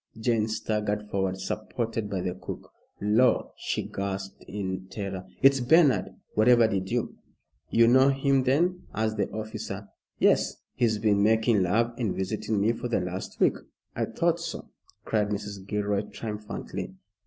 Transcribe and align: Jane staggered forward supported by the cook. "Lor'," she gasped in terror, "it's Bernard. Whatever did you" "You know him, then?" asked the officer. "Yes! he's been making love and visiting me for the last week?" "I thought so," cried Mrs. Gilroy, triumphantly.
Jane 0.19 0.47
staggered 0.47 1.07
forward 1.11 1.37
supported 1.39 2.09
by 2.09 2.21
the 2.21 2.33
cook. 2.33 2.71
"Lor'," 3.01 3.51
she 3.55 3.83
gasped 3.87 4.43
in 4.47 4.87
terror, 4.89 5.27
"it's 5.43 5.59
Bernard. 5.59 6.15
Whatever 6.33 6.67
did 6.67 6.89
you" 6.89 7.19
"You 7.69 7.87
know 7.87 8.09
him, 8.09 8.41
then?" 8.41 8.87
asked 8.95 9.17
the 9.17 9.29
officer. 9.29 9.89
"Yes! 10.17 10.55
he's 10.73 10.97
been 10.97 11.21
making 11.21 11.61
love 11.61 11.93
and 11.99 12.15
visiting 12.15 12.59
me 12.59 12.71
for 12.73 12.87
the 12.87 12.99
last 12.99 13.39
week?" 13.39 13.57
"I 13.95 14.05
thought 14.05 14.39
so," 14.39 14.71
cried 15.05 15.29
Mrs. 15.29 15.67
Gilroy, 15.67 16.01
triumphantly. 16.09 16.95